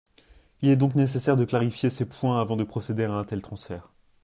Il 0.63 0.69
est 0.69 0.75
donc 0.77 0.95
nécessaire 0.95 1.35
de 1.35 1.45
clarifier 1.45 1.91
ces 1.91 2.09
points 2.09 2.41
avant 2.41 2.55
de 2.55 2.63
procéder 2.63 3.03
à 3.03 3.11
un 3.13 3.23
tel 3.23 3.43
transfert. 3.43 3.91